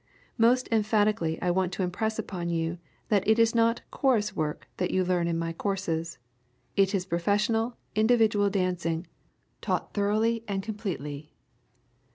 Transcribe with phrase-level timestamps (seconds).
[0.39, 4.89] Most emphatically I want to impress upon you that it is not "chorus work" that
[4.89, 6.17] you learn in my courses.
[6.75, 9.05] It is professional, individual dancing,
[9.61, 11.33] taught thoroughly and completely.